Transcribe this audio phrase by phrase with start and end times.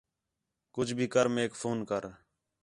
[0.73, 2.03] کُج بھی کر میک فون کر